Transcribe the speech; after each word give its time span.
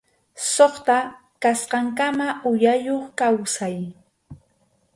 Suqta 0.53 0.97
kasqankama 1.41 2.27
uyayuq 2.49 3.05
kawsay. 3.19 3.77